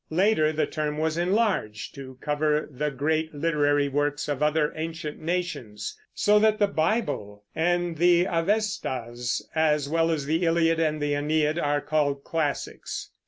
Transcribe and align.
Later 0.09 0.51
the 0.51 0.65
term 0.65 0.97
was 0.97 1.15
enlarged 1.15 1.93
to 1.93 2.17
cover 2.21 2.67
the 2.71 2.89
great 2.89 3.35
literary 3.35 3.87
works 3.87 4.27
of 4.27 4.41
other 4.41 4.73
ancient 4.75 5.19
nations; 5.19 5.95
so 6.15 6.39
that 6.39 6.57
the 6.57 6.65
Bible 6.65 7.43
and 7.53 7.97
the 7.97 8.25
Avestas, 8.25 9.43
as 9.53 9.87
well 9.87 10.09
as 10.09 10.25
the 10.25 10.43
Iliad 10.47 10.79
and 10.79 10.99
the 10.99 11.13
Aeneid, 11.13 11.59
are 11.59 11.81
called 11.81 12.23
classics. 12.23 13.11